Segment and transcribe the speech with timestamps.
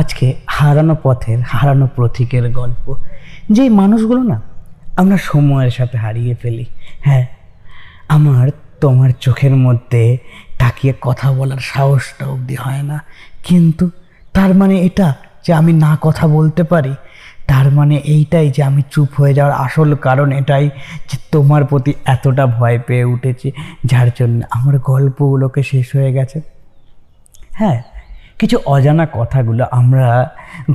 [0.00, 0.26] আজকে
[0.56, 2.84] হারানো পথের, হারানো প্রতীকের গল্প।
[3.50, 4.38] যেই মানুষগুলো না,
[4.96, 6.66] আমরা সময়ের সাথে হারিয়ে ফেলি।
[7.06, 7.24] হ্যাঁ
[8.08, 8.46] আমার,
[8.80, 10.02] তোমার চোখের মধ্যে
[10.58, 12.96] তাকিয়ে কথা বলার সাহসটা অবধি হয় না।
[13.44, 13.84] কিন্তু
[14.32, 15.08] তার মানে এটা
[15.44, 16.94] যে আমি না কথা বলতে পারি,
[17.46, 20.66] তার মানে এইটাই যে আমি চুপ হয়ে যাওয়ার আসল কারণ এটাই
[21.08, 23.48] যে তোমার প্রতি এতটা ভয় পেয়ে উঠেছি,
[23.84, 26.38] যার জন্য আমার গল্পগুলোকে শেষ হয়ে গেছে।
[27.50, 27.78] হ্যাঁ
[28.40, 30.32] কিছু অজানা কথাগুলো আমরা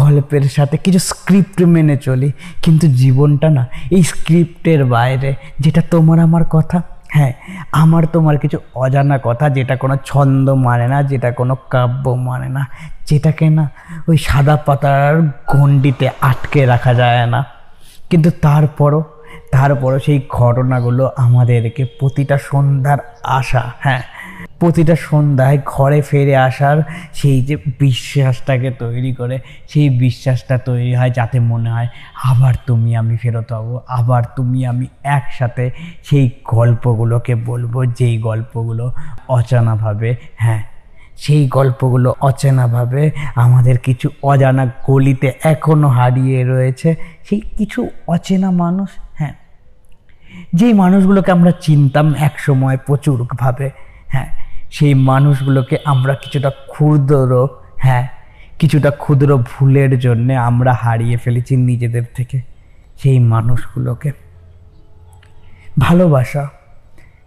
[0.00, 5.30] গল্পের সাথে কিছু স্ক্রিপ্ট মেনে চলি, কিন্তু জীবনটা না, এই স্ক্রিপ্টের বাইরে,
[5.60, 6.78] যেটা তোমার আমার কথা
[7.16, 7.32] হ্যাঁ
[7.72, 12.62] আমার তোমার কিছু অজানা কথা, যেটা কোনো ছন্দ মানে না, যেটা কোনো কাব্য মানে না,
[13.08, 13.64] যেটাকে না
[14.08, 15.14] ওই সাদা পাতার
[15.52, 17.40] গণ্ডিতে আটকে রাখা যায় না।
[18.10, 19.00] কিন্তু তারপরও
[19.52, 22.98] তারপরও সেই ঘটনাগুলো আমাদেরকে প্রতিটা সন্ধ্যার
[23.38, 24.02] আশা হ্যাঁ
[24.64, 26.76] প্রতিটা সন্ধ্যায় ঘরে ফিরে আসার
[27.12, 29.36] সেই যে বিশ্বাসটাকে তৈরি করে,
[29.68, 31.88] সেই বিশ্বাসটা তৈরি হয় যাতে মনে হয়
[32.24, 34.86] আবার তুমি আমি ফেরত হব, আবার তুমি আমি
[35.18, 35.64] একসাথে
[36.04, 38.84] সেই গল্পগুলোকে বলব, যেই গল্পগুলো
[39.28, 40.62] অচানাভাবে হ্যাঁ
[41.16, 43.02] সেই গল্পগুলো অচেনাভাবে
[43.34, 46.88] আমাদের কিছু অজানা গলিতে এখনও হারিয়ে রয়েছে,
[47.26, 49.34] সেই কিছু অচেনা মানুষ হ্যাঁ
[50.54, 53.68] যেই মানুষগুলোকে আমরা চিনতাম এক সময় প্রচুরভাবে
[54.74, 57.30] সেই মানুষগুলোকে আমরা কিছুটা ক্ষুদ্র
[57.78, 58.04] হ্যাঁ
[58.58, 62.38] কিছুটা ক্ষুদ্র ভুলের জন্য আমরা হারিয়ে ফেলেছি নিজেদের থেকে
[63.02, 64.10] সেই মানুষগুলোকে।
[65.78, 66.44] ভালোবাসা,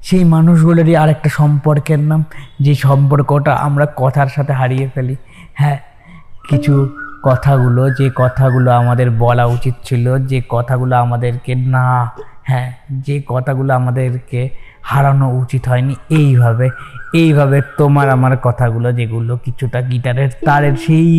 [0.01, 2.21] সেই মানুষগুলোরই আর একটা সম্পর্কের নাম,
[2.59, 5.15] যে সম্পর্কটা আমরা কথার সাথে হারিয়ে ফেলি।
[5.53, 5.77] হ্যাঁ
[6.49, 6.73] কিছু
[7.23, 11.87] কথাগুলো, যে কথাগুলো আমাদের বলা উচিত ছিল, যে কথাগুলো আমাদেরকে না
[12.43, 12.69] হ্যাঁ
[13.05, 14.41] যে কথাগুলো আমাদেরকে
[14.83, 16.67] হারানো উচিত হয়নি, এইভাবে
[17.19, 21.09] এইভাবে তোমার আমার কথাগুলো যেগুলো কিছুটা গিটারের তারের সেই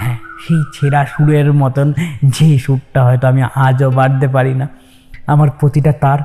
[0.00, 1.88] হ্যাঁ সেই ছেঁড়া সুরের মতন,
[2.36, 4.66] যে সুরটা হয়তো আমি আজও বাড়তে পারি না।
[5.32, 6.20] আমার প্রতিটা তার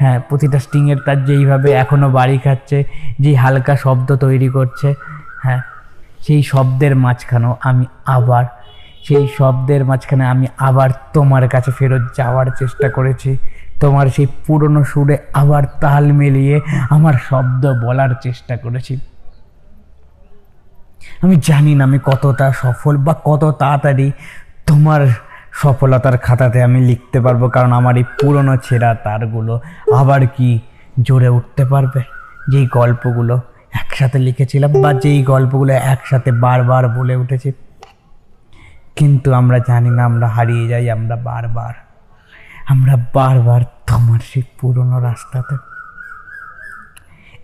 [0.00, 2.78] হ্যাঁ প্রতিটা স্ট্রিংয়ের তার যেইভাবে এখনও বাড়ি খাচ্ছে,
[3.22, 4.88] যেই হালকা শব্দ তৈরি করছে
[5.44, 5.60] হ্যাঁ
[6.24, 7.84] সেই শব্দের মাঝখানেও আমি
[8.16, 8.44] আবার,
[9.06, 13.30] সেই শব্দের মাঝখানে আমি আবার তোমার কাছে ফেরত যাওয়ার চেষ্টা করেছি।
[13.82, 16.56] তোমার সেই পুরনো সুরে আবার তাল মিলিয়ে
[16.90, 18.94] আমার শব্দ বলার চেষ্টা করেছি।
[21.22, 24.06] আমি জানি না আমি কতটা সফল বা কত তাড়াতাড়ি
[24.68, 25.02] তোমার
[25.62, 29.54] সফলতার খাতাতে আমি লিখতে পারব, কারণ আমার এই পুরনো ছেঁড়া তারগুলো
[30.00, 30.48] আবার কি
[31.06, 32.00] জোরে উঠতে পারবে?
[32.52, 33.34] যেই গল্পগুলো
[33.80, 37.50] একসাথে লিখেছিলাম বা যেই গল্পগুলো একসাথে বারবার বলে উঠেছি।
[38.98, 41.74] কিন্তু আমরা জানি না, আমরা হারিয়ে যাই, আমরা বারবার
[42.68, 45.56] আমরা বারবার তোমার সেই পুরনো রাস্তাতে।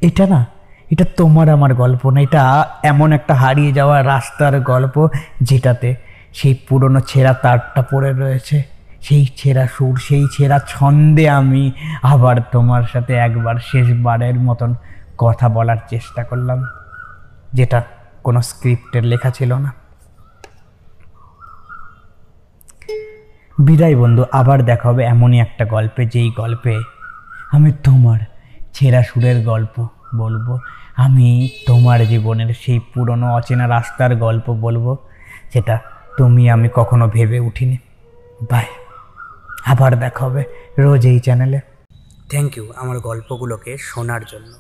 [0.03, 0.47] এটা না,
[0.91, 5.09] এটা তোমার আমার গল্প না, এটা এমন একটা হারিয়ে যাওয়া রাস্তার গল্প
[5.43, 5.95] যেটাতে
[6.33, 8.63] সেই পুরনো ছেঁড়া তারটা পড়ে রয়েছে,
[9.03, 14.75] সেই ছেঁড়া সুর, সেই ছেঁড়া ছন্দে আমি আবার তোমার সাথে একবার শেষবারের মতন
[15.19, 16.67] কথা বলার চেষ্টা করলাম,
[17.53, 17.83] যেটা
[18.23, 19.73] কোনো স্ক্রিপ্টের লেখা ছিল না।
[23.59, 26.75] বিদায় বন্ধু, আবার দেখা হবে এমনই একটা গল্পে, যেই গল্পে
[27.53, 28.21] আমি তোমার
[28.75, 29.87] ছেঁড়া সুরের গল্প
[30.17, 30.59] বলব।
[30.97, 31.29] আমি
[31.67, 34.97] তোমার জীবনের সেই পুরনো অচেনা রাস্তার গল্প বলব,
[35.55, 35.79] যেটা
[36.17, 37.77] তুমি আমি কখনো ভেবে উঠিনি।
[38.51, 38.67] বাই
[39.67, 40.43] আবার দেখা হবে
[40.79, 41.61] রোজ এই চ্যানেলে
[42.31, 44.53] থ্যাংক ইউ আমার গল্পগুলোকে শোনার জন্য।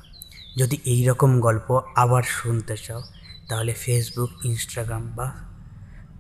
[0.59, 3.01] যদি এই রকম গল্প আবার শুনতে চাও,
[3.49, 5.27] তাহলে ফেসবুক ইনস্টাগ্রাম বা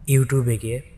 [0.06, 0.97] ইউটিউবে গিয়ে